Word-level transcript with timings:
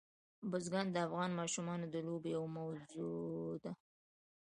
بزګان 0.51 0.87
د 0.91 0.97
افغان 1.07 1.31
ماشومانو 1.39 1.85
د 1.89 1.95
لوبو 2.07 2.27
یوه 2.35 2.49
موضوع 2.57 3.55
ده. 3.63 3.71